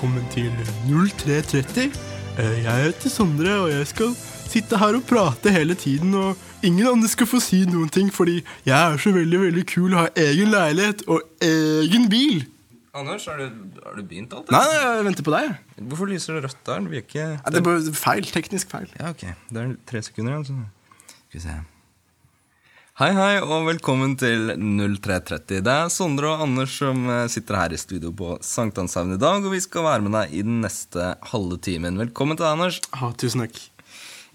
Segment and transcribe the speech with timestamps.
[0.00, 0.52] Velkommen til
[0.88, 1.92] 0330.
[2.38, 4.14] Eh, Jeg heter Sondre, og jeg skal
[4.48, 6.14] sitte her og prate hele tiden.
[6.14, 9.92] Og ingen andre skal få si noen ting, fordi jeg er så veldig veldig kul
[9.92, 12.46] og har egen leilighet og egen bil.
[12.96, 13.50] Anders, har du,
[13.84, 14.48] har du begynt alt?
[14.56, 15.52] Nei, nei, jeg venter på deg.
[15.92, 16.80] Hvorfor lyser det rødt der?
[16.80, 18.24] Det blir ikke Ja, Det er bare feil.
[18.38, 18.88] Teknisk feil.
[18.96, 19.26] Ja, ok.
[19.52, 20.48] Det er tre sekunder igjen.
[20.48, 21.12] Så.
[21.28, 21.58] Skal vi se.
[23.00, 25.62] Hei, hei, og velkommen til 0330.
[25.64, 29.40] Det er Sondre og Anders som eh, sitter her i studio på Sankthanshaugen i dag,
[29.40, 31.96] og vi skal være med deg i den neste halve timen.
[31.96, 32.82] Velkommen til deg, Anders.
[33.00, 33.56] Ha, tusen takk.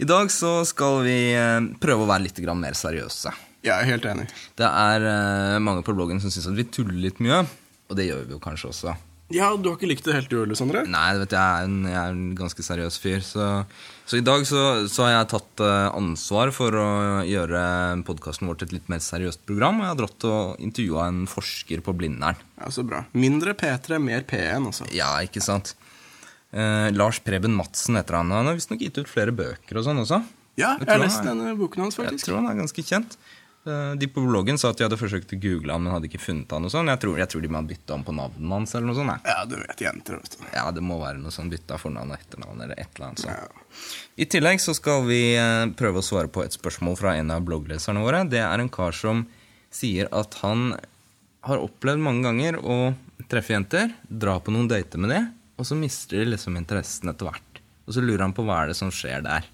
[0.01, 3.35] I dag så skal vi eh, prøve å være litt mer seriøse.
[3.69, 4.25] Jeg er helt enig.
[4.57, 7.43] Det er eh, mange på bloggen som syns at vi tuller litt mye,
[7.85, 8.95] og det gjør vi jo kanskje også.
[9.33, 10.83] Ja, Du har ikke likt det helt, du heller, Sondre?
[10.85, 13.23] Nei, du jeg er en, jeg er en ganske seriøs fyr.
[13.25, 13.47] Så,
[14.05, 16.89] så i dag så, så har jeg tatt eh, ansvar for å
[17.25, 17.63] gjøre
[18.05, 19.81] podkasten vår til et litt mer seriøst program.
[19.81, 22.37] Og jeg har dratt og intervjua en forsker på Blindern.
[22.61, 23.01] Ja, Så bra.
[23.17, 24.85] Mindre P3, mer P1, altså.
[24.93, 25.73] Ja, ikke sant?
[26.53, 28.29] Eh, Lars Preben Madsen heter han.
[28.31, 30.21] Han har visstnok gitt ut flere bøker og sånn også.
[30.55, 32.21] Ja, Jeg jeg har lest denne boken hans, faktisk.
[32.21, 33.17] Jeg tror han er ganske kjent.
[33.65, 36.21] Eh, De på bloggen sa at de hadde forsøkt å google han, men hadde ikke
[36.21, 36.89] funnet han og sånn.
[36.91, 39.25] Jeg tror, jeg tror de må ha bytta om på navnet hans eller noe sånt.
[39.25, 40.43] Ja, du vet jenter, vet du.
[40.53, 43.33] Ja, det må være noe sånn bytta fornavn og etternavn eller et eller annet sånt.
[43.33, 43.85] Ja.
[44.21, 47.41] I tillegg så skal vi eh, prøve å svare på et spørsmål fra en av
[47.47, 48.21] bloggleserne våre.
[48.29, 49.25] Det er en kar som
[49.73, 50.75] sier at han
[51.45, 52.77] har opplevd mange ganger å
[53.31, 57.29] treffe jenter, dra på noen dater med dem, og så mister de liksom interessen etter
[57.29, 57.59] hvert.
[57.85, 59.45] Og så lurer han på hva er det som skjer der.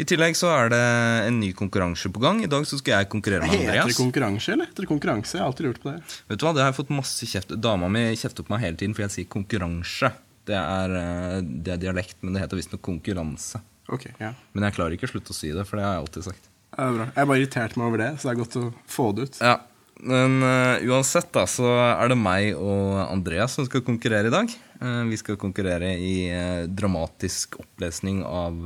[0.00, 0.82] I tillegg så er det
[1.28, 2.40] en ny konkurranse på gang.
[2.44, 4.70] I dag så skal jeg konkurrere med Heter det konkurranse, eller?
[4.70, 5.36] Heter det konkurranse?
[5.36, 5.98] Jeg har alltid lurt på det.
[6.30, 8.80] Vet du hva, det har jeg fått masse kjeft Dama mi kjefter på meg hele
[8.80, 10.12] tiden fordi jeg sier konkurranse.
[10.48, 13.60] Det er, eh, det er dialekt, men det heter visstnok konkurranse.
[13.92, 14.32] Ok, ja.
[14.56, 16.48] Men jeg klarer ikke å slutte å si det, for det har jeg alltid sagt.
[16.72, 17.06] Det er bra.
[17.12, 19.38] Jeg bare irritert meg over det, så det er godt å få det ut.
[19.44, 19.58] Ja,
[20.02, 24.50] Men uh, uansett da, så er det meg og Andreas som skal konkurrere i dag.
[24.82, 28.58] Uh, vi skal konkurrere i uh, dramatisk opplesning av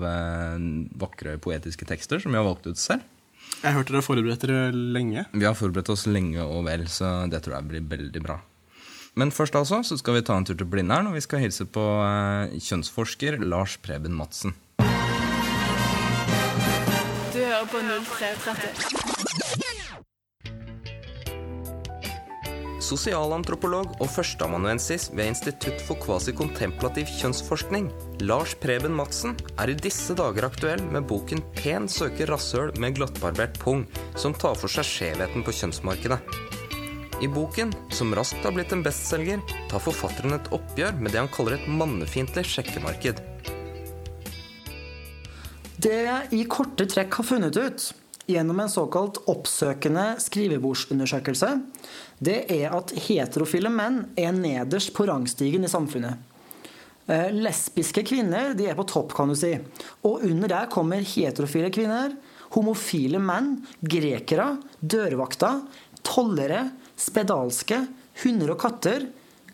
[0.97, 3.05] vakre poetiske tekster som vi har valgt ut selv.
[3.61, 5.27] Jeg hørte dere forberedte dere lenge.
[5.33, 8.41] Vi har forberedt oss lenge og vel, så det tror jeg blir veldig bra.
[9.17, 11.65] Men først altså, så skal vi ta en tur til Blindern, og vi skal hilse
[11.69, 11.85] på
[12.53, 14.57] kjønnsforsker Lars Preben Madsen.
[17.33, 19.06] Du hører på 0330.
[22.87, 27.89] Sosialantropolog og førsteamanuensis ved Institutt for kvasikontemplativ kjønnsforskning,
[28.23, 33.59] Lars Preben Madsen, er i disse dager aktuell med boken 'Pen søker rasshøl med glattbarbert
[33.59, 36.21] pung', som tar for seg skjevheten på kjønnsmarkedet.
[37.25, 41.33] I boken, som raskt har blitt en bestselger, tar forfatteren et oppgjør med det han
[41.33, 43.23] kaller et mannefiendtlig sjekkemarked.
[45.81, 47.93] Det jeg i korte trekk har funnet ut
[48.27, 51.51] gjennom en såkalt oppsøkende skrivebordsundersøkelse,
[52.19, 56.19] det er at heterofile menn er nederst på rangstigen i samfunnet.
[57.07, 59.53] Eh, Lesbiske kvinner de er på topp, kan du si.
[60.07, 62.17] Og under der kommer heterofile kvinner,
[62.57, 65.63] homofile menn, grekere, dørvakter,
[66.07, 67.85] tollere, spedalske,
[68.25, 69.11] hunder og katter,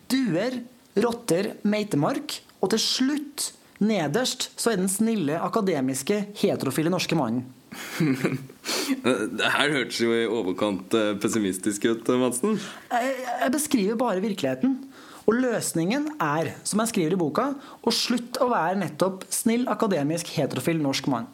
[0.09, 0.61] duer,
[1.03, 3.51] rotter, meitemark, og til slutt,
[3.83, 7.43] nederst, så er den snille, akademiske, heterofile norske mannen.
[9.37, 12.57] Det her hørtes jo i overkant eh, pessimistisk ut, Madsen.
[12.91, 14.77] Jeg, jeg beskriver bare virkeligheten.
[15.23, 17.45] Og løsningen er, som jeg skriver i boka,
[17.79, 21.29] å slutte å være nettopp snill, akademisk, heterofil norsk mann.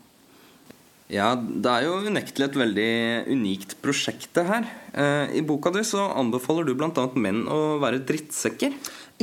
[1.10, 2.90] Ja, det er jo unektelig et veldig
[3.34, 4.68] unikt prosjekt, det her.
[4.94, 7.06] Eh, I boka di så anbefaler du bl.a.
[7.18, 8.76] menn å være drittsekker.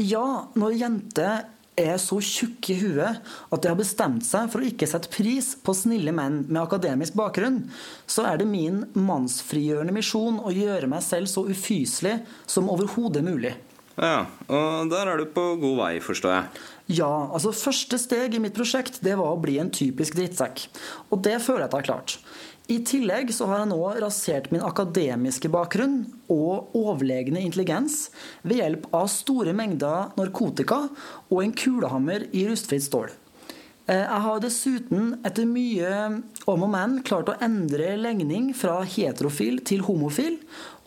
[0.03, 3.21] Ja, når jenter er så tjukke i huet
[3.53, 7.17] at de har bestemt seg for å ikke sette pris på snille menn med akademisk
[7.19, 7.63] bakgrunn,
[8.09, 13.55] så er det min mannsfrigjørende misjon å gjøre meg selv så ufyselig som overhodet mulig.
[13.97, 16.65] Ja, og der er du på god vei, forstår jeg.
[16.99, 20.67] Ja, altså Første steg i mitt prosjekt det var å bli en typisk drittsekk.
[21.11, 22.19] Og det føler jeg at jeg har klart.
[22.67, 26.01] I tillegg så har jeg nå rasert min akademiske bakgrunn
[26.33, 28.09] og overlegne intelligens
[28.43, 30.81] ved hjelp av store mengder narkotika
[31.29, 33.13] og en kulehammer i rustfritt stål.
[33.87, 35.93] Eh, Jeg har dessuten etter mye
[36.51, 40.41] om og men klart å endre legning fra heterofil til homofil.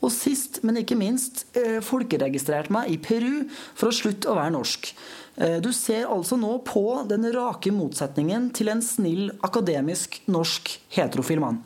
[0.04, 4.52] Og sist, men ikke minst, eh, folkeregistrert meg i Peru for å slutte å være
[4.52, 4.94] norsk.
[5.38, 11.40] Eh, Du ser altså nå på den rake motsetningen til en snill, akademisk, norsk heterofil
[11.40, 11.64] mann.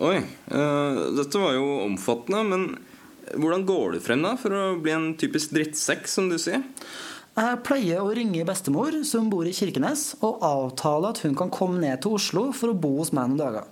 [0.00, 0.20] Oi,
[0.50, 2.62] Uh, dette var jo omfattende, men
[3.38, 6.64] hvordan går du frem da for å bli en typisk drittsekk, som du sier?
[7.36, 11.78] Jeg pleier å ringe bestemor, som bor i Kirkenes, og avtale at hun kan komme
[11.78, 13.68] ned til Oslo for å bo hos meg noen dager.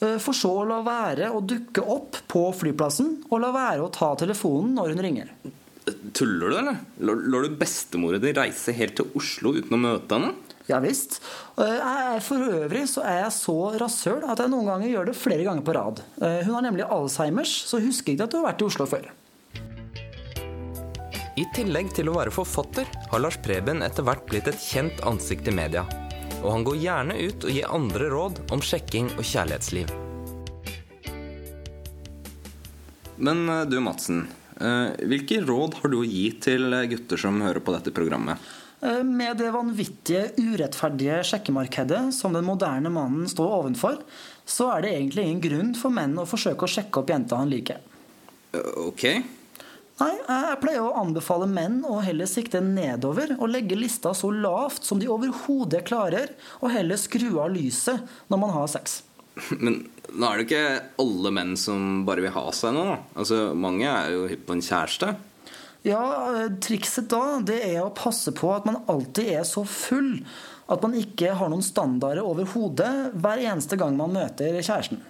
[0.00, 3.92] Eh, For så å la være å dukke opp på flyplassen, og la være å
[3.92, 5.30] ta telefonen når hun ringer.
[6.16, 6.80] Tuller du, eller?
[7.04, 10.32] Lar du bestemora di reise helt til Oslo uten å møte henne?
[10.68, 11.20] Ja visst.
[11.58, 15.44] Er- For øvrig så er jeg så rasshøl at jeg noen ganger gjør det flere
[15.46, 16.00] ganger på rad.
[16.20, 19.06] Eh, Hun har nemlig Alzheimers, så husker ikke at du har vært i Oslo før.
[21.36, 25.46] I tillegg til å være forfatter har Lars Preben etter hvert blitt et kjent ansikt
[25.48, 25.84] i media.
[26.42, 29.92] Og han går gjerne ut og gir andre råd om sjekking og kjærlighetsliv.
[33.16, 34.26] Men eh, du, Madsen.
[34.60, 38.38] eh, Hvilke råd har du å gi til gutter som hører på dette programmet?
[38.82, 44.02] Eh, Med det vanvittige, urettferdige sjekkemarkedet som den moderne mannen står ovenfor,
[44.46, 47.50] så er det egentlig ingen grunn for menn å forsøke å sjekke opp jenta han
[47.52, 47.80] liker.
[48.52, 49.06] Eh, Ok.
[49.96, 54.84] Nei, jeg pleier å anbefale menn å heller sikte nedover og legge lista så lavt
[54.84, 58.98] som de overhodet klarer, og heller skru av lyset når man har sex.
[59.56, 62.90] Men nå er det ikke alle menn som bare vil ha seg noe.
[62.92, 62.98] da.
[63.16, 65.14] Altså, Mange er jo hypp på en kjæreste.
[65.84, 66.02] Ja,
[66.32, 70.22] eh, trikset da, det er å passe på at man alltid er så full
[70.66, 75.02] at man ikke har noen standarder overhodet hver eneste gang man møter kjæresten.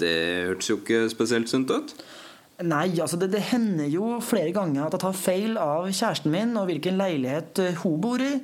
[0.00, 0.16] Det
[0.48, 1.94] hørtes jo ikke spesielt sunt ut.
[2.60, 6.52] Nei, altså det, det hender jo flere ganger at jeg tar feil av kjæresten min
[6.60, 8.34] og hvilken leilighet eh, hun bor i,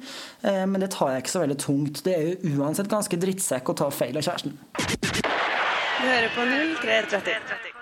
[0.47, 2.05] eh, men det tar jeg ikke så veldig tungt.
[2.07, 4.57] Det er jo uansett ganske drittsekk å ta feil av kjæresten.
[4.81, 7.76] Du hører på 0330.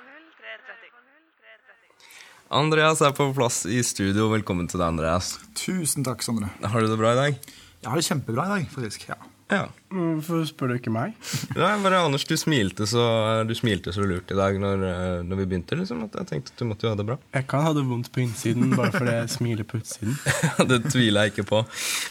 [2.55, 4.29] Andreas er på plass i studio.
[4.31, 5.33] Velkommen til deg, Andreas.
[5.59, 6.53] Tusen takk, Sondre.
[6.63, 7.39] Har du det bra i dag?
[7.83, 9.09] Jeg har det kjempebra i dag, faktisk.
[9.11, 9.17] Ja.
[9.51, 9.65] Ja.
[9.91, 11.17] Hvorfor spør du ikke meg?
[11.59, 13.03] Nei, bare Anders, du smilte så,
[13.45, 15.81] du smilte så lurt i dag når, eh, når vi begynte.
[15.81, 17.19] liksom, at Jeg tenkte at du måtte jo ha det bra.
[17.35, 20.15] Jeg kan ha det vondt på innsiden bare fordi jeg smiler på utsiden.
[20.71, 21.65] det tviler jeg ikke på.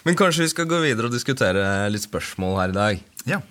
[0.03, 1.63] Men kanskje vi skal gå videre og diskutere
[1.93, 3.03] litt spørsmål her i dag.
[3.31, 3.41] ja.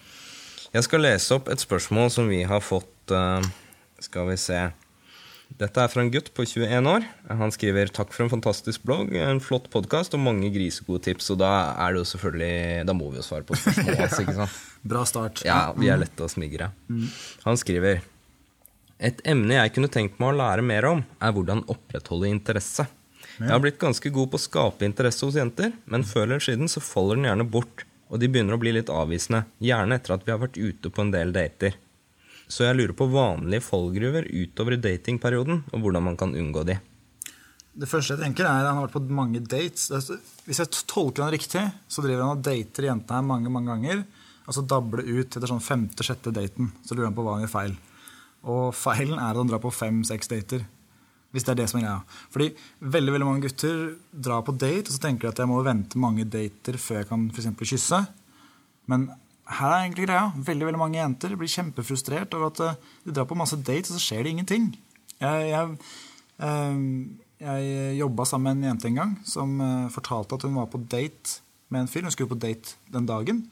[0.72, 3.50] Jeg skal lese opp et spørsmål som vi har fått eh,
[4.00, 4.60] Skal vi se.
[5.58, 7.04] Dette er fra en gutt på 21 år.
[7.28, 11.30] Han skriver 'Takk for en fantastisk blogg, en flott podkast og mange grisegode tips'.
[11.34, 14.34] Og da er det jo selvfølgelig Da må vi jo svare på spørsmålet hans, ikke
[14.34, 14.56] sant?
[14.92, 15.44] Bra start.
[15.44, 16.72] Ja, vi er lette å smigre.
[17.44, 18.00] Han skriver
[19.02, 22.86] Et emne jeg kunne tenkt meg å lære mer om, er hvordan opprettholde interesse.
[23.40, 26.70] Jeg har blitt ganske god på å skape interesse hos jenter, men før eller siden
[26.70, 27.82] så faller den gjerne bort,
[28.12, 31.02] og de begynner å bli litt avvisende, gjerne etter at vi har vært ute på
[31.02, 31.74] en del dater.
[32.48, 36.78] Så jeg lurer på vanlige fallgruver utover i datingperioden, og hvordan man kan unngå de.
[37.72, 39.86] Det første jeg tenker er at Han har vært på mange dates.
[40.44, 44.04] Hvis jeg tolker han riktig, så driver han og dater jentene her mange mange ganger.
[44.44, 46.72] Og så dabler ut etter sånn femte-sjette daten.
[46.84, 47.74] Så lurer han på hva han gjør feil.
[48.42, 50.66] Og feilen er at han drar på fem-seks dater.
[51.32, 52.18] Hvis det er det som er greia.
[52.34, 52.48] Fordi
[52.92, 56.00] veldig veldig mange gutter drar på date, og så tenker de at jeg må vente
[56.00, 58.02] mange dater før jeg kan for kysse.
[58.90, 59.08] Men
[59.50, 60.28] her er egentlig greia.
[60.36, 63.98] Veldig veldig mange jenter blir kjempefrustrert over at eh, de drar på masse dates, og
[63.98, 64.68] så skjer det ingenting.
[65.22, 65.76] Jeg, jeg,
[66.46, 66.76] eh,
[67.42, 70.80] jeg jobba sammen med en jente en gang som eh, fortalte at hun var på
[70.86, 71.40] date
[71.72, 72.06] med en fyr.
[72.06, 73.44] Hun skulle på date den dagen.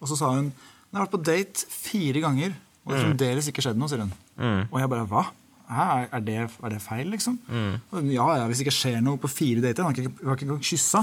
[0.00, 0.52] Og så sa hun
[0.94, 2.52] hun har vært på date fire ganger,
[2.84, 3.88] og det har fremdeles ikke skjedd noe.
[3.90, 4.12] sier hun.
[4.70, 5.24] Og jeg bare hva?
[5.66, 7.38] Er, det, er det feil, liksom?
[7.90, 10.28] Hun, ja, ja, Hvis det ikke skjer noe på fire dater Han har ikke, hun
[10.28, 11.00] har ikke engang kyssa.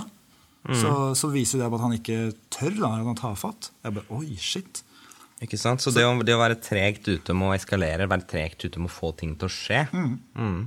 [0.62, 2.18] Så, så viser det at han ikke
[2.53, 2.75] tør.
[2.77, 3.72] da, at han tar fatt.
[3.82, 4.84] Jeg bare, oi, shit.
[5.41, 5.82] Ikke sant?
[5.82, 8.91] Så det å, det å være tregt ute med å eskalere, være tregt ute med
[8.91, 10.60] å få ting til å skje, mm.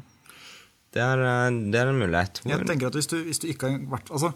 [0.96, 2.40] det, er, eh, det er en mulighet.
[2.42, 4.32] Hvor- Jeg tenker at hvis du, hvis du ikke har vært altså,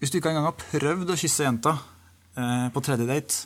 [0.00, 1.74] Hvis du ikke engang har prøvd å kysse jenta
[2.38, 3.42] eh, på tredje date,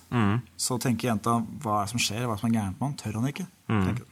[0.61, 2.85] så tenker jenta hva er det som skjer, hva er det som er gærent med
[2.91, 2.99] han?
[3.01, 3.47] Tør han ikke?
[3.73, 4.05] tenker.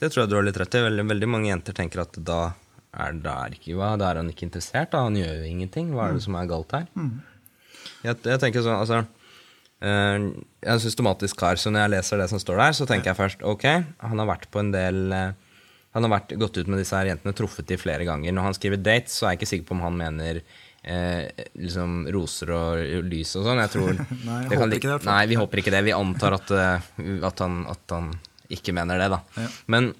[0.00, 0.82] Det tror jeg du har litt rett i.
[0.88, 2.40] Veldig, veldig mange jenter tenker at da
[2.96, 4.92] er, da er, ikke, da er han ikke interessert.
[4.92, 5.04] Da.
[5.06, 5.92] Han gjør jo ingenting.
[5.94, 6.86] Hva er det som er galt her?
[8.04, 9.00] Jeg, jeg tenker sånn, altså
[9.84, 12.86] eh, Jeg er en systematisk kar, så når jeg leser det som står der, så
[12.88, 13.66] tenker jeg først ok,
[14.02, 15.58] han har vært på en del eh,
[15.96, 18.34] Han har vært, gått ut med disse her jentene, truffet de flere ganger.
[18.36, 20.42] Når han skriver dates, så er jeg ikke sikker på om han mener
[20.86, 23.62] eh, liksom roser og lys og sånn.
[23.64, 23.94] Jeg tror
[24.28, 24.98] Nei, jeg kan håper ikke det.
[25.08, 25.84] Nei, vi håper ikke det.
[25.88, 26.90] Vi antar at, eh,
[27.30, 28.12] at, han, at han
[28.52, 29.22] ikke mener det, da.
[29.40, 29.48] Ja.
[29.72, 29.90] Men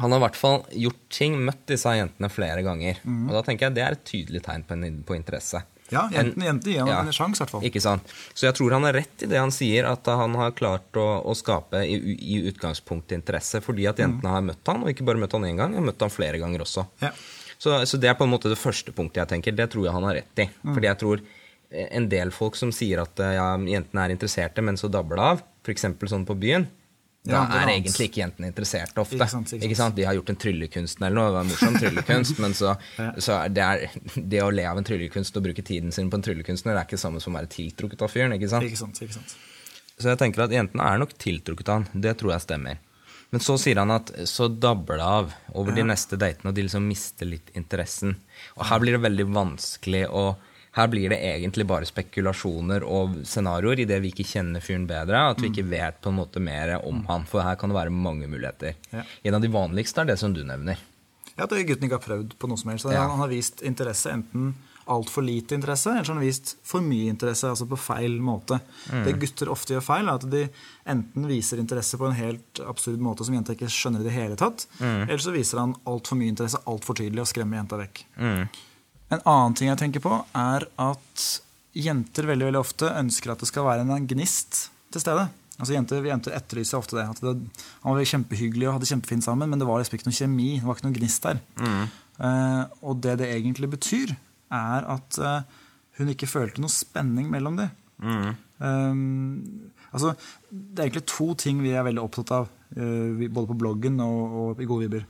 [0.00, 3.00] han har i hvert fall gjort ting, møtt disse jentene flere ganger.
[3.04, 3.24] Mm.
[3.28, 5.62] Og da tenker jeg det er et tydelig tegn på, en, på interesse.
[5.92, 7.66] Ja, En- jentene jente gir ham en sjanse, i hvert fall.
[7.68, 8.12] Ikke sant?
[8.34, 11.06] Så jeg tror han har rett i det han sier, at han har klart å,
[11.22, 15.06] å skape i, i utgangspunktet interesse, fordi at jentene jentene har møtt han, og ikke
[15.06, 16.86] bare møtt han én gang, har møtt han flere ganger også.
[17.04, 17.12] Ja.
[17.58, 19.54] Så, så det er på en måte det første punktet jeg tenker.
[19.56, 20.48] Det tror jeg han har rett i.
[20.60, 20.72] Mm.
[20.74, 21.22] Fordi jeg tror
[21.70, 25.16] eh, en del folk som sier at eh, ja, jentene er interesserte, men så dabler
[25.22, 25.86] det av, f.eks.
[26.12, 26.66] sånn på byen,
[27.26, 29.18] da Ja, er egentlig ikke jentene interessert ofte.
[29.18, 29.96] Ikke sant, ikke sant.
[29.98, 32.76] De har gjort en tryllekunst eller noe, det var en morsom tryllekunst, men så,
[33.18, 36.26] så det, er, det å le av en tryllekunst og bruke tiden sin på en
[36.26, 38.36] tryllekunstner, det er ikke det samme som å være tiltrukket av fyren.
[38.38, 38.68] ikke sant?
[38.68, 39.36] Ikke sant, ikke sant.
[39.96, 42.02] Så jeg tenker at jentene er nok tiltrukket av han.
[42.04, 42.82] Det tror jeg stemmer.
[43.34, 46.66] Men så sier han at så dabber det av over de neste datene, og de
[46.66, 48.14] liksom mister litt interessen.
[48.54, 50.28] Og her blir det veldig vanskelig å
[50.76, 55.22] her blir det egentlig bare spekulasjoner og scenarioer idet vi ikke kjenner fyren bedre.
[55.32, 57.94] At vi ikke vet på en måte mer om han, for her kan det være
[57.94, 58.76] mange muligheter.
[58.92, 59.06] Ja.
[59.24, 60.76] En av de vanligste er det som du nevner.
[61.36, 62.88] Ja, At gutten ikke har prøvd på noe som helst.
[62.92, 63.06] Ja.
[63.08, 64.54] Han har vist interesse enten
[64.86, 68.60] altfor lite interesse, eller så har han vist for mye interesse, altså på feil måte.
[68.86, 70.44] Det gutter ofte gjør feil, er at de
[70.92, 74.38] enten viser interesse på en helt absurd måte som jenta ikke skjønner i det hele
[74.38, 78.04] tatt, eller så viser han altfor mye interesse altfor tydelig og skremmer jenta vekk.
[79.14, 81.26] En annen ting jeg tenker på, er at
[81.76, 85.28] jenter veldig veldig ofte ønsker at det skal være en gnist til stede.
[85.56, 87.06] Altså Jenter, jenter etterlyser ofte det.
[87.08, 90.18] At det, Han var kjempehyggelig og hadde kjempefint sammen, men det var liksom ikke noe
[90.18, 90.48] kjemi.
[90.58, 91.40] Det var ikke noe gnist der.
[92.16, 94.12] Eh, og det det egentlig betyr,
[94.52, 95.40] er at uh,
[95.98, 97.72] hun ikke følte noe spenning mellom dem.
[98.62, 100.12] Um, altså,
[100.50, 102.46] det er egentlig to ting vi er veldig opptatt av,
[102.76, 105.08] uh, både på bloggen og, og i Gode vibber.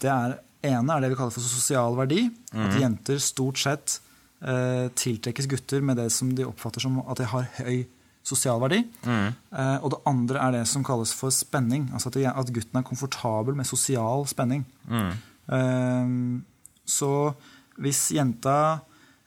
[0.00, 2.26] Det er, ene er det vi kaller for sosial verdi.
[2.52, 4.00] At jenter stort sett
[4.42, 7.86] eh, tiltrekkes gutter med det som de oppfatter som at de har høy
[8.26, 8.82] sosial verdi.
[9.06, 11.88] Eh, og det andre er det som kalles for spenning.
[11.94, 14.66] Altså at, de, at gutten er komfortabel med sosial spenning.
[15.48, 16.14] Eh,
[16.90, 17.10] så
[17.80, 18.56] hvis jenta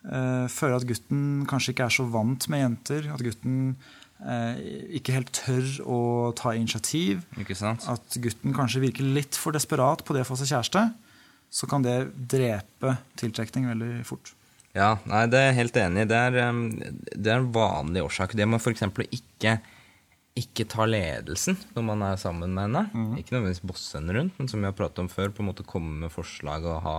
[0.05, 3.75] eh, føler at gutten kanskje ikke er så vant med jenter, at gutten
[4.21, 4.59] eh,
[4.99, 5.99] ikke helt tør å
[6.37, 7.23] ta initiativ,
[7.89, 10.85] at gutten kanskje virker litt for desperat på det å få seg kjæreste,
[11.53, 14.33] så kan det drepe tiltrekning veldig fort.
[14.73, 16.09] Ja, nei, det er jeg helt enig i.
[16.09, 18.33] Det det er en vanlig årsak.
[18.33, 18.81] Det med f.eks.
[18.89, 19.59] å ikke,
[20.39, 22.87] ikke ta ledelsen når man er sammen med henne.
[23.21, 25.67] Ikke nødvendigvis bosse henne rundt, men som vi har pratet om før, på en måte
[25.67, 26.97] komme med forslag og ha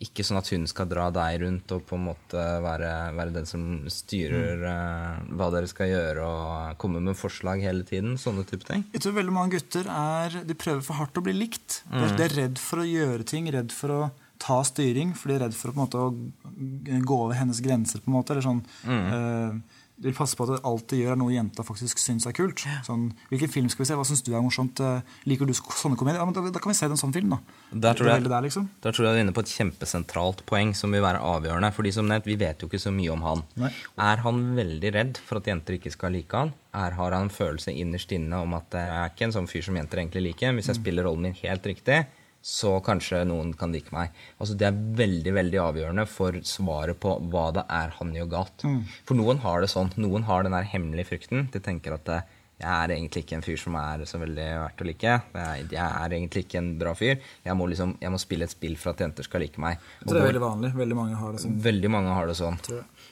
[0.00, 3.48] ikke sånn at hun skal dra deg rundt og på en måte være, være den
[3.48, 5.34] som styrer mm.
[5.36, 8.16] hva dere skal gjøre, og komme med forslag hele tiden.
[8.20, 8.86] Sånne type ting.
[8.94, 11.82] Jeg tror veldig mange gutter er, de prøver for hardt å bli likt.
[11.92, 14.00] Er, de er redd for å gjøre ting, redd for å
[14.40, 18.00] ta styring, for de er redd for å, måte, å gå over hennes grenser.
[18.00, 19.60] på en måte, eller sånn, Mm.
[19.89, 22.62] De vil passe på at alt de gjør, er noe jenta faktisk syns er kult.
[22.86, 23.96] Sånn, hvilken film skal vi se?
[23.98, 24.80] Hva syns du er morsomt?
[24.80, 26.16] Eh, Liker du sånne komedier?
[26.20, 27.38] Ja, men da, da kan vi se en sånn film, da.
[27.72, 28.68] Der tror jeg- der, liksom.
[28.80, 31.72] Da tror jeg du er inne på et kjempesentralt poeng som vil være avgjørende.
[31.76, 33.42] Fordi som nevnt, Vi vet jo ikke så mye om han.
[33.56, 33.70] Nei.
[33.98, 36.52] Er han veldig redd for at jenter ikke skal like han?
[36.72, 39.62] Er, har han en følelse innerst inne om at jeg er ikke en sånn fyr
[39.64, 40.52] som jenter egentlig liker?
[40.54, 42.06] Hvis jeg spiller rollen min helt riktig,
[42.42, 44.10] så kanskje noen kan like meg.
[44.40, 48.64] Altså Det er veldig veldig avgjørende for svaret på hva det er han gjør galt.
[49.04, 49.92] For noen har det sånn.
[50.00, 51.48] Noen har den der hemmelige frykten.
[51.52, 52.22] De tenker at eh,
[52.60, 55.14] jeg er egentlig ikke en fyr som er så veldig verdt å like.
[55.34, 57.16] Jeg, jeg er egentlig ikke en bra fyr.
[57.46, 59.78] Jeg må, liksom, jeg må spille et spill for at jenter skal like meg.
[60.02, 60.72] Jeg tror det er veldig vanlig.
[60.80, 61.56] Veldig mange har det sånn.
[61.64, 62.58] Veldig mange har det sånn.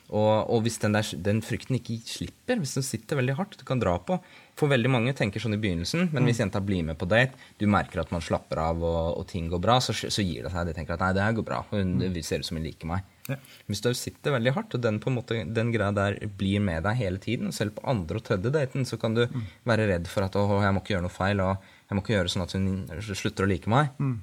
[0.09, 3.65] Og, og hvis den, der, den frykten ikke slipper, hvis den sitter veldig hardt, du
[3.69, 4.17] kan dra på
[4.59, 6.27] For veldig mange tenker sånn i begynnelsen, men Mm.
[6.27, 9.47] hvis jenta blir med på date, du merker at man slapper av og, og ting
[9.53, 10.67] går bra, så, så gir det seg.
[10.67, 11.61] De tenker at nei, det her går bra.
[11.71, 13.05] Hun ser ut som hun liker meg.
[13.29, 13.35] Mm.
[13.35, 13.37] Ja.
[13.69, 16.83] Hvis du sitter veldig hardt, og den, på en måte, den greia der blir med
[16.89, 19.43] deg hele tiden, selv på andre og tredje daten, så kan du Mm.
[19.69, 21.59] være redd for at å, jeg må ikke gjøre noe feil, og
[21.91, 23.91] jeg må ikke gjøre sånn at hun slutter å like meg.
[24.01, 24.19] Mm.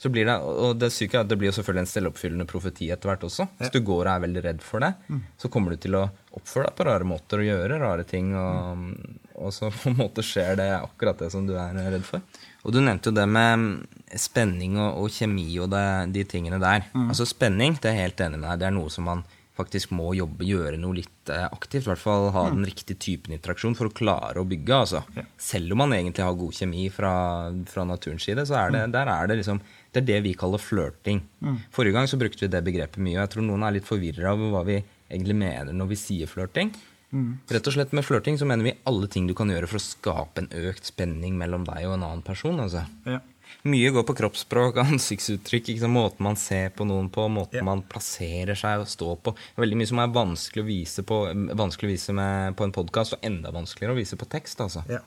[0.00, 2.86] Så blir det, og det syke er at det blir jo selvfølgelig en selvoppfyllende profeti
[2.90, 3.44] etter hvert også.
[3.58, 4.94] Hvis du går og er veldig redd for det,
[5.36, 8.94] så kommer du til å oppføre deg på rare måter og gjøre rare ting, og,
[9.36, 12.20] og så på en måte skjer det akkurat det som du er redd for.
[12.64, 13.86] Og du nevnte jo det med
[14.20, 15.84] spenning og, og kjemi og det,
[16.16, 16.88] de tingene der.
[17.08, 19.22] Altså spenning, det er jeg helt enig med deg, det er noe som man
[19.60, 21.84] faktisk må jobbe, gjøre noe litt eh, aktivt.
[21.84, 24.76] I hvert fall ha den riktige typen interaksjon for å klare å bygge.
[24.76, 25.02] Altså.
[25.40, 27.12] Selv om man egentlig har god kjemi fra,
[27.68, 30.62] fra naturens side, så er det, der er det liksom Det er det vi kaller
[30.62, 31.20] flørting.
[31.74, 34.36] Forrige gang så brukte vi det begrepet mye, og jeg tror noen er litt forvirra
[34.36, 34.76] over hva vi
[35.10, 36.70] egentlig mener når vi sier flørting.
[37.50, 39.82] Rett og slett Med flørting så mener vi alle ting du kan gjøre for å
[39.82, 42.60] skape en økt spenning mellom deg og en annen person.
[42.62, 42.84] altså.
[43.06, 43.18] Ja.
[43.66, 45.92] Mye går på kroppsspråk, ansiktsuttrykk, sant?
[45.92, 47.64] måten man ser på noen på, måten Ja.
[47.66, 49.34] man plasserer seg og står på.
[49.58, 51.18] Veldig mye som er vanskelig å vise på,
[51.58, 54.60] vanskelig å vise med, på en podkast, og enda vanskeligere å vise på tekst.
[54.62, 54.84] altså.
[54.88, 55.02] Ja.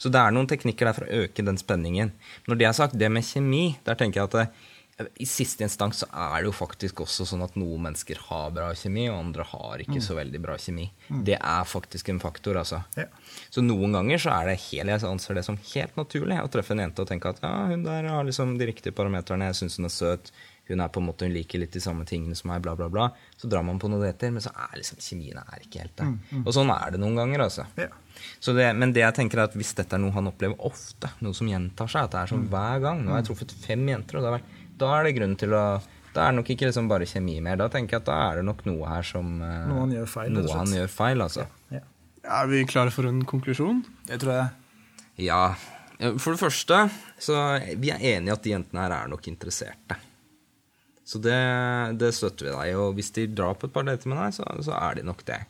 [0.00, 2.12] Så det er noen teknikker der for å øke den spenningen.
[2.48, 4.46] Når det er sagt, det med kjemi, der tenker jeg at det,
[5.22, 8.68] i siste instans så er det jo faktisk også sånn at noen mennesker har bra
[8.76, 10.88] kjemi, og andre har ikke så veldig bra kjemi.
[11.26, 12.82] Det er faktisk en faktor, altså.
[12.98, 13.06] Ja.
[13.52, 16.76] Så noen ganger så er det helt, jeg anser det som helt naturlig å treffe
[16.76, 19.80] en jente og tenke at ja, hun der har liksom de riktige parameterne, jeg syns
[19.80, 20.32] hun er søt,
[20.70, 22.86] hun er på en måte, hun liker litt de samme tingene som meg, bla, bla,
[22.92, 23.08] bla.
[23.40, 26.12] Så drar man på noen dater, men så er liksom kjemien er ikke helt der.
[26.44, 27.66] Og sånn er det noen ganger, altså.
[27.80, 27.88] Ja.
[28.42, 31.10] Så det, men det jeg tenker er at hvis dette er noe han opplever ofte,
[31.24, 33.82] noe som gjentar seg, at det er sånn hver gang Nå har jeg truffet fem
[33.88, 35.64] jenter, og det har vært, da er det grunn til å
[36.10, 37.58] Da er det nok ikke liksom bare kjemi mer.
[37.60, 40.08] Da tenker jeg at da er det nok noe her som eh, Noe han gjør
[40.10, 41.46] feil, Noe han gjør feil, altså.
[41.70, 41.84] Ja.
[42.40, 43.84] Er vi klare for en konklusjon?
[44.08, 44.48] Det tror jeg.
[45.30, 45.54] Ja,
[46.18, 46.80] For det første,
[47.20, 47.36] så
[47.78, 49.98] vi er enige at de jentene her er nok interesserte.
[51.10, 51.36] Så det,
[51.98, 52.76] det støtter vi deg i.
[52.78, 55.24] Og hvis de drar på et par dater med deg, så, så er de nok
[55.26, 55.40] det.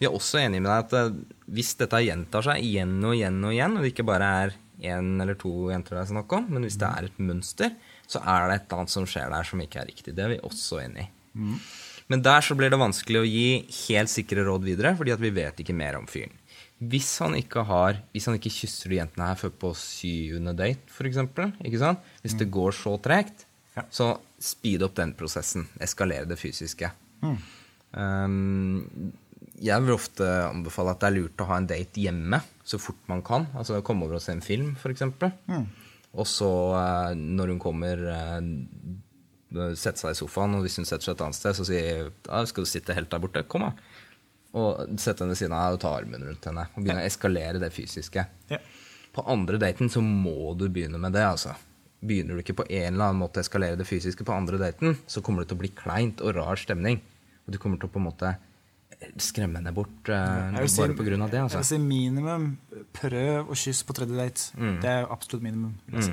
[0.00, 3.38] Vi er også enige med deg at eh, hvis dette gjentar seg igjen og igjen
[3.40, 6.50] og igjen, og det ikke bare er én eller to jenter det er snakk om,
[6.52, 7.72] men hvis det er et mønster,
[8.10, 10.14] så er det et eller annet som skjer der som ikke er riktig.
[10.14, 11.10] Det er vi også enig i.
[12.12, 13.48] Men der så blir det vanskelig å gi
[13.88, 16.34] helt sikre råd videre, fordi at vi vet ikke mer om fyren.
[16.78, 20.84] Hvis han ikke har, hvis han ikke kysser de jentene her før på syvende date,
[20.92, 22.04] for eksempel, ikke sant?
[22.22, 23.46] Hvis det går så tregt,
[23.92, 25.66] så speed opp den prosessen.
[25.82, 26.92] Eskalere det fysiske.
[27.96, 28.84] Um,
[29.56, 33.00] jeg vil ofte anbefale at det er lurt å ha en date hjemme så fort
[33.08, 33.48] man kan.
[33.56, 35.02] Altså komme over og se en film, f.eks.
[36.16, 41.04] Og så, eh, når hun kommer, eh, sette seg i sofaen, og hvis hun setter
[41.04, 43.72] seg et annet sted, så sier ja, 'Skal du sitte helt der borte?' Kom, da.
[44.54, 46.66] Og sette henne ved siden av og ta armen rundt henne.
[46.76, 48.26] Og begynne å eskalere det fysiske.
[48.48, 48.58] Ja.
[49.12, 51.54] På andre daten så må du begynne med det, altså.
[52.04, 54.96] Begynner du ikke på en eller annen måte å eskalere det fysiske på andre daten,
[55.06, 57.00] så kommer det til å bli kleint og rar stemning.
[57.46, 58.36] Og du kommer til å på en måte
[59.20, 61.04] skremme henne bort uh, bare si- av det.
[61.06, 61.62] Jeg vil Altså.
[61.64, 62.46] si minimum
[62.96, 64.50] prøv å kysse på tredje date.
[64.56, 64.80] Mm.
[64.80, 65.74] Det er absolutt minimum.
[66.00, 66.12] si.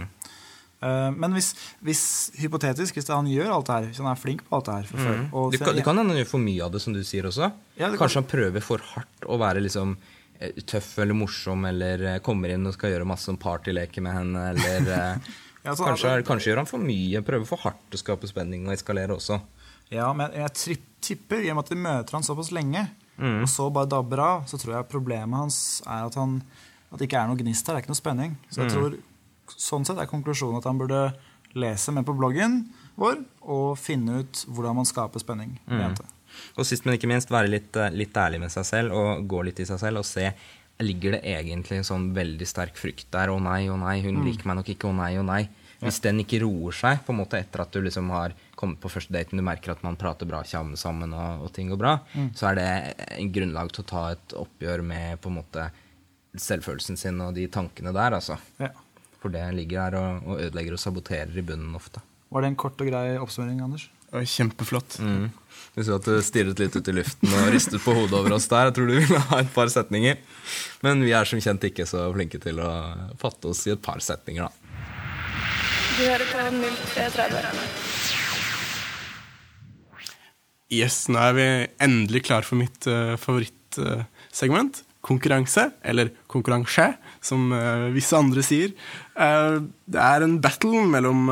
[0.84, 2.02] Eh, men hvis, hvis
[2.42, 4.90] hypotetisk, hvis han gjør alt det her, hvis han er flink på alt det her
[4.90, 7.24] fra før og Det kan, hende han gjør for mye av det, som du sier
[7.30, 7.48] også.
[7.80, 9.96] Ja, Kanskje kan- han prøver for hardt å være liksom
[10.42, 14.44] eh, tøff eller morsom, eller kommer inn og skal gjøre masse sånn partyleker med henne,
[14.52, 15.22] eller
[15.64, 18.74] Ja, så- kanskje, kanskje gjør han for mye, prøver for hardt å skape spenning og
[18.76, 19.40] eskalere også.
[19.94, 23.44] Ja, men jeg tipper, i og med at de møter han såpass lenge, Mm.
[23.44, 26.40] og så bare dabber av, så tror jeg problemet hans er at, han,
[26.92, 27.76] at det ikke er noe gnist her.
[27.76, 28.32] Det er ikke noe spenning.
[28.50, 28.64] Så Mm.
[28.64, 28.96] jeg tror,
[29.54, 31.14] sånn sett er konklusjonen at han burde
[31.54, 35.60] lese mer på bloggen vår og finne ut hvordan man skaper spenning.
[35.70, 35.94] Mm.
[36.58, 39.44] Og sist, men ikke minst, være litt, eh, litt ærlig med seg selv og gå
[39.46, 40.34] litt i seg selv og se
[40.82, 43.28] Ligger det egentlig en sånn veldig sterk frykt der?
[43.30, 44.90] Å nei, å nei, hun liker meg nok ikke.
[44.90, 45.48] Å nei, å nei.
[45.84, 48.92] Hvis den ikke roer seg på en måte etter at du liksom har kommet på
[48.92, 51.98] første daten, du merker at man prater bra sammen, sammen og, og ting går bra,
[52.38, 52.68] så er det
[53.18, 55.68] en grunnlag til å ta et oppgjør med på en måte
[56.40, 58.40] selvfølelsen sin og de tankene der, altså.
[58.62, 58.72] Ja.
[59.22, 62.02] For det ligger der og, og ødelegger og saboterer i bunnen ofte.
[62.34, 63.90] Var det en kort og grei oppsummering, Anders?
[64.14, 65.00] Kjempeflott.
[65.02, 65.30] Mm.
[65.74, 68.46] Du så at du stirret litt ut i luften og ristet på hodet over oss
[68.50, 68.68] der.
[68.70, 70.20] Jeg tror du ville ha et par setninger.
[70.86, 72.70] Men vi er som kjent ikke så flinke til å
[73.22, 74.63] fatte oss i et par setninger, da.
[75.94, 77.60] Du hører på 0330.
[80.74, 81.46] Yes, nå er vi
[81.86, 84.82] endelig klar for mitt uh, favorittsegment.
[85.04, 86.86] konkurranse, eller konkurranse,
[87.22, 88.72] som uh, visse andre sier.
[89.20, 89.58] Eh,
[89.92, 91.28] det er en battle mellom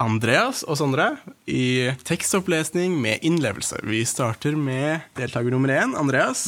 [0.00, 1.10] Andreas og Sondre
[1.44, 3.82] i tekstopplesning med innlevelse.
[3.84, 6.46] Vi starter med deltaker nummer én, Andreas.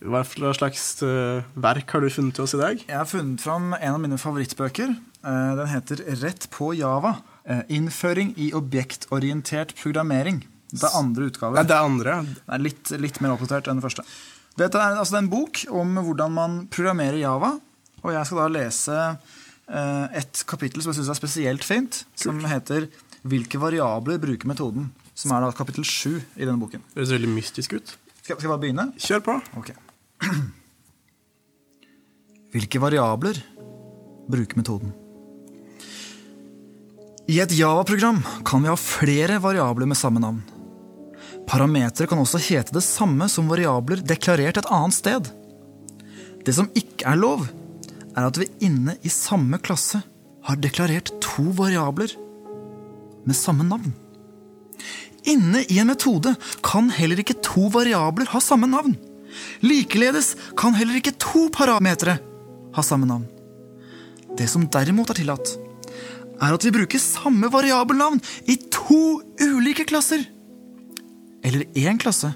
[0.00, 0.22] Hva
[0.54, 2.86] slags verk har du funnet til oss i dag?
[2.86, 4.94] Jeg har funnet fram en av mine favorittbøker.
[5.24, 7.16] Eh, Den heter Rett på Java.
[7.44, 10.42] Eh, Innføring i objektorientert programmering.
[10.70, 11.56] Det er andre utgave.
[11.56, 12.16] Ja, det er andre.
[12.26, 14.04] Det er litt, litt mer oppdatert enn den første.
[14.58, 17.54] Dette er altså en bok om hvordan man programmerer Java.
[18.04, 18.96] Og jeg skal da lese
[19.68, 22.88] eh, et kapittel som jeg syns er spesielt fint, som heter
[23.24, 24.90] 'Hvilke variabler bruker metoden'.
[25.14, 26.82] Som er da kapittel sju i denne boken.
[26.92, 27.96] Det høres veldig mystisk ut.
[28.20, 28.92] Skal, skal jeg bare begynne?
[28.98, 29.42] Kjør på.
[29.56, 29.70] Ok.
[32.52, 33.40] Hvilke variabler
[34.28, 34.92] bruker metoden?
[37.24, 40.42] I et Java-program kan vi ha flere variabler med samme navn.
[41.48, 45.30] Parametere kan også hete det samme som variabler deklarert et annet sted.
[46.44, 47.46] Det som ikke er lov,
[48.14, 50.02] er at vi inne i samme klasse
[50.44, 52.12] har deklarert to variabler
[53.24, 53.96] med samme navn.
[55.24, 56.34] Inne i en metode
[56.64, 58.98] kan heller ikke to variabler ha samme navn.
[59.64, 62.18] Likeledes kan heller ikke to parametere
[62.76, 63.24] ha samme navn.
[64.36, 65.56] Det som derimot er tillatt,
[66.40, 68.20] er at vi bruker samme variabelnavn
[68.50, 70.24] i to ulike klasser.
[71.44, 72.32] Eller én klasse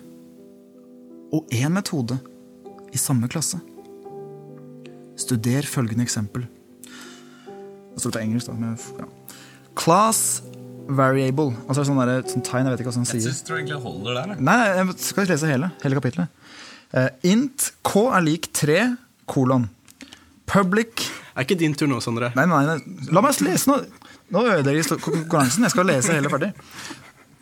[1.32, 2.18] og én metode
[2.92, 3.60] i samme klasse.
[5.18, 6.46] Studer følgende eksempel.
[7.98, 8.54] Det står på engelsk, da.
[8.54, 9.08] Med, ja.
[9.78, 10.42] Class
[10.88, 11.52] variable.
[11.66, 13.22] Altså sånn, der, sånn tegn, jeg vet ikke hva som sier.
[13.24, 14.36] Jeg syns du egentlig holder der.
[14.38, 16.44] Nei, nei, jeg skal ikke lese hele, hele kapitlet.
[16.88, 18.78] Uh, int k er lik 3
[19.28, 19.66] kolon.
[20.48, 21.04] Public
[21.38, 22.32] Er ikke din tur nå, Sondre?
[22.34, 23.04] Nei, nei, nei.
[23.14, 23.76] La meg lese nå.
[24.34, 25.62] Nå ødelegger jeg konkurransen.
[25.68, 26.50] Jeg skal lese hele ferdig.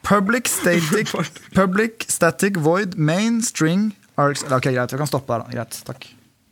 [0.07, 1.15] Public static,
[1.57, 3.89] public static void main string
[4.21, 4.93] arcs Ok, greit.
[4.93, 5.55] Vi kan stoppe der, da.
[5.57, 6.07] Greit, takk.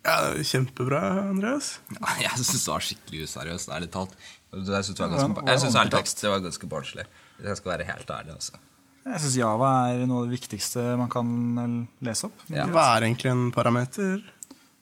[0.05, 1.79] Ja, Kjempebra, Andreas.
[2.01, 4.17] Ja, Jeg syns det var skikkelig useriøst, ærlig talt.
[4.55, 7.07] Jeg syns det var ganske, jeg synes ærlig tekst, det var ganske barnslig.
[7.39, 8.35] Hvis jeg skal være helt ærlig.
[8.41, 8.61] altså.
[9.05, 11.73] Jeg syns Java er noe av det viktigste man kan eh,
[12.09, 12.45] lese opp.
[12.49, 12.65] Ja.
[12.73, 14.23] Hva er egentlig en parameter?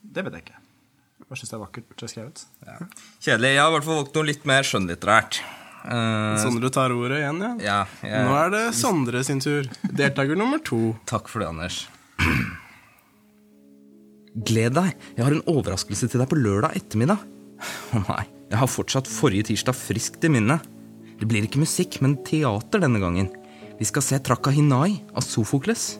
[0.03, 0.62] Det vet jeg ikke.
[1.33, 2.40] Bare syns det er vakkert skrevet.
[3.25, 3.51] Kjedelig.
[3.55, 5.38] Jeg har i hvert fall valgt noe litt mer skjønnlitterært.
[5.81, 7.53] Uh, Sondre tar ordet igjen, ja.
[7.64, 9.64] ja, jeg, Nå er det Sondre sin tur.
[9.97, 10.90] Deltaker nummer to.
[11.09, 11.79] Takk for det, Anders.
[14.51, 17.25] Gled deg, jeg har en overraskelse til deg på lørdag ettermiddag.
[17.97, 20.59] Å nei, jeg har fortsatt forrige tirsdag friskt i minne.
[21.16, 23.33] Det blir ikke musikk, men teater denne gangen.
[23.81, 25.95] Vi skal se Trakka Hinai av Sofokles.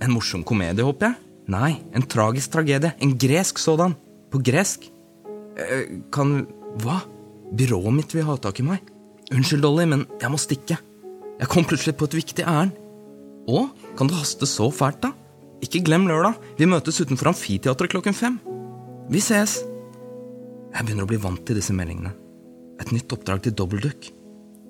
[0.00, 1.20] En morsom komedie, håper jeg?
[1.52, 2.94] Nei, en tragisk tragedie.
[3.04, 3.98] En gresk sådan.
[4.34, 4.90] På gresk.
[5.56, 6.46] Eh, Kan
[6.82, 7.00] Hva?
[7.54, 8.82] Byrået mitt vil ha tak i meg.
[9.30, 10.78] Unnskyld, Dolly, men jeg må stikke.
[11.38, 12.74] Jeg kom plutselig på et viktig ærend.
[13.46, 15.12] Å, kan det haste så fælt, da?
[15.62, 16.34] Ikke glem lørdag.
[16.58, 18.40] Vi møtes utenfor Amfiteatret klokken fem.
[19.12, 19.60] Vi ses.
[20.74, 22.14] Jeg begynner å bli vant til disse meldingene.
[22.82, 24.10] Et nytt oppdrag til dobbeltdukk.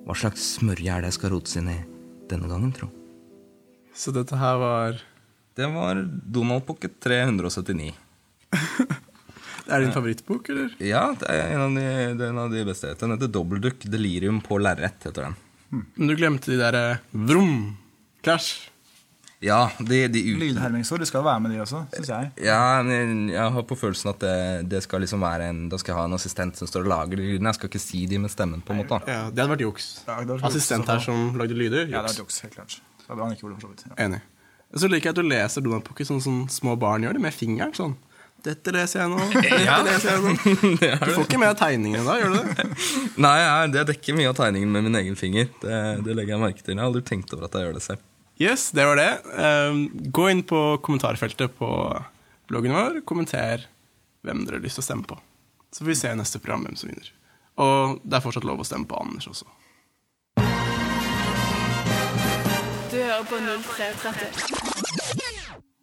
[0.05, 1.79] Hva slags smørje er det jeg skal rotes inn i
[2.29, 2.91] denne gangen, tro?
[3.95, 5.01] Så dette her var
[5.55, 7.95] Det var Donald Pocket 379.
[9.65, 10.75] Er det din favorittbok, eller?
[10.83, 11.87] Ja, det er en av de,
[12.19, 12.91] det er en av de beste.
[13.01, 15.35] Den heter Dobbeldukk Delirium på lerret, heter den.
[15.95, 17.75] Men du glemte de derre vrom,
[18.25, 18.69] clash.
[19.43, 20.37] Ja, de, de ut...
[20.39, 22.29] Lydhermingsord Du skal være med, de også, syns jeg.
[22.47, 24.35] Ja, men jeg har på følelsen at det,
[24.71, 27.19] det skal liksom være en Da skal jeg ha en assistent som står og lager
[27.19, 27.51] de lydene.
[27.51, 29.01] Jeg skal ikke si de med stemmen, på en måte.
[29.11, 29.89] Ja, Det hadde vært juks.
[30.07, 31.83] Ja, vært Assistent her som lagde lyder.
[31.83, 31.91] Juks.
[31.91, 32.77] Ja, det hadde vært juks, helt klart.
[33.03, 33.85] Det hadde han ikke gjort, for så vidt.
[33.91, 33.97] Ja.
[34.07, 34.21] Enig.
[34.81, 37.35] Så liker jeg at du leser Donald Pocket sånn som små barn gjør det, med
[37.35, 37.75] fingeren.
[37.77, 37.93] sånn.
[38.45, 39.21] Dette leser jeg nå.
[39.35, 40.33] Dette leser jeg nå.
[41.05, 42.65] Du får ikke med deg tegningene da, gjør du det?
[43.25, 45.49] Nei, jeg, det dekker mye av tegningen med min egen finger.
[45.63, 46.75] Det, det legger jeg merke til.
[46.75, 48.03] Jeg har aldri tenkt over at jeg gjør det selv.
[48.41, 49.11] Yes, det var det.
[49.39, 51.69] Um, gå inn på kommentarfeltet på
[52.51, 52.99] bloggen vår.
[53.07, 53.65] Kommenter
[54.25, 55.17] hvem dere har lyst til å stemme på.
[55.71, 57.13] Så får vi se i neste program hvem som vinner.
[57.63, 59.47] Og det er fortsatt lov å stemme på Anders også.
[62.91, 65.24] Du hører på 0330.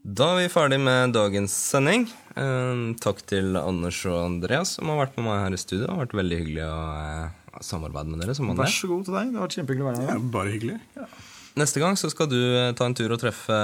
[0.02, 2.08] Da er vi ferdig med dagens sending.
[2.34, 5.84] Eh, takk til Anders og Andreas som har vært med meg her i studio.
[5.86, 8.34] Det har vært veldig hyggelig å eh, samarbeide med dere.
[8.34, 9.30] som Vær så god til deg.
[9.30, 10.24] Det har vært kjempehyggelig å være Ja, her.
[10.34, 10.78] bare hyggelig.
[11.62, 13.60] Neste gang så skal du eh, ta en tur og treffe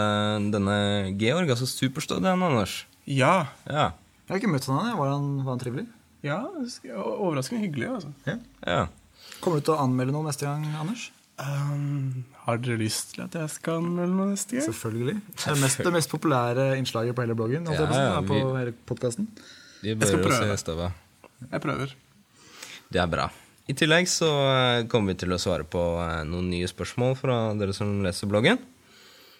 [0.54, 0.78] denne
[1.18, 2.84] Georg, altså superstudien, Anders.
[3.08, 3.48] Ja.
[3.66, 3.88] Ja.
[4.28, 4.98] Jeg har ikke møtt han ennå.
[5.00, 5.86] Var, han- var han trivelig?
[6.26, 6.40] ja
[6.90, 8.08] overraskende hyggelig, altså.
[8.26, 8.38] Ja.
[8.66, 8.86] ja.
[9.42, 11.10] Kommer du til å anmelde noe neste gang, Anders?
[11.38, 14.64] Um, har dere lyst til at jeg skal anmelde noe neste gang?
[14.66, 15.16] Selvfølgelig.
[15.36, 17.68] Det, er mest, det mest populære innslaget på hele bloggen.
[17.70, 19.28] Ja, ja, på vi- hele podcasten.
[19.82, 20.88] Vi Jeg bør også prøve.
[20.88, 21.46] i.
[21.52, 21.92] Jeg prøver.
[22.90, 23.28] Det er bra.
[23.68, 27.36] I tillegg så eh, kommer vi til å svare på eh, noen nye spørsmål fra
[27.54, 28.58] dere som leser bloggen.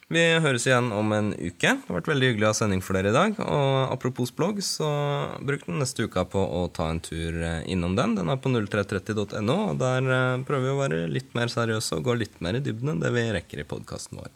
[0.09, 1.75] Vi høres igjen om en uke.
[1.77, 3.35] Det har vært veldig hyggelig å ha sending for dere i dag.
[3.44, 4.88] Og apropos blogg, så
[5.44, 8.16] bruk den neste uka på å ta en tur eh, innom den.
[8.16, 12.09] Den er på 0330.no, og der eh, prøver vi å være litt mer seriøse og
[12.09, 14.33] gå litt mer i dybden enn det vi rekker i podkasten vår.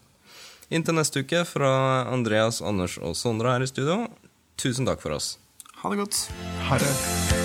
[0.73, 1.73] Inntil neste uke fra
[2.13, 4.05] Andreas, Anders og Sondre her i studio.
[4.61, 5.39] Tusen takk for oss.
[5.81, 6.27] Ha det godt.
[6.69, 7.42] Ha det.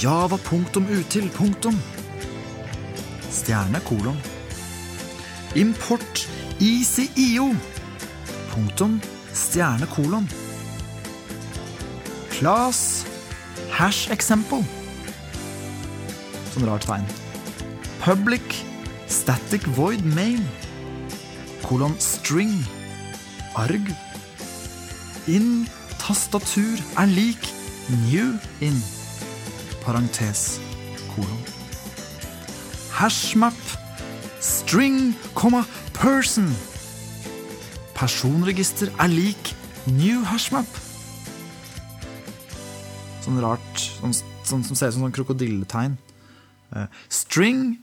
[0.00, 1.74] Java punktum util punktum.
[3.28, 4.16] Stjerne kolon.
[5.54, 6.22] Import
[6.56, 7.50] EasyIO.
[8.48, 8.94] Punktum
[9.36, 10.24] stjerne kolon.
[12.32, 13.04] Class
[13.76, 14.64] hash eksempel.
[16.54, 17.04] Sånn rart tegn.
[18.00, 18.56] Public
[19.04, 20.40] static void main.
[21.66, 22.54] Kolon string.
[23.52, 23.92] Arg.
[25.28, 25.68] In
[26.00, 27.52] tastatur er lik
[28.08, 28.32] new
[28.64, 28.80] in.
[29.90, 30.60] Parentes.
[31.16, 31.38] Kolon.
[32.92, 33.54] Hashmap.
[34.38, 36.46] String, komma, person.
[37.98, 39.50] Personregister er lik
[39.90, 40.78] new hashmap.
[43.26, 44.14] Sånn rart, sånn,
[44.46, 45.98] sånn som ser ut som sånn krokodilletegn.
[46.70, 47.80] Eh, string,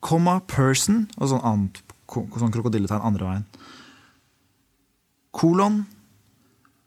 [0.00, 3.48] komma, person, og sånn, annet, sånn krokodilletegn andre veien.
[5.36, 5.82] Kolon,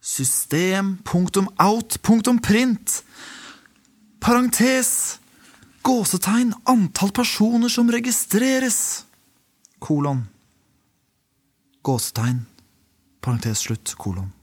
[0.01, 3.03] system, punktum out, punktum print.
[4.27, 5.19] Parentes,
[5.81, 9.05] gåsetegn, antall personer som registreres.
[9.79, 10.25] Kolon.
[11.81, 12.41] Gåsetegn,
[13.23, 14.33] parentes slutt, kolon.